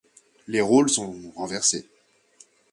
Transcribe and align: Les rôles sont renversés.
Les 0.47 0.61
rôles 0.61 0.89
sont 0.89 1.15
renversés. 1.35 1.87